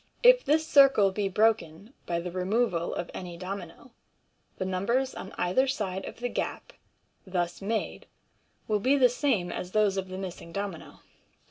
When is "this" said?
0.43-0.65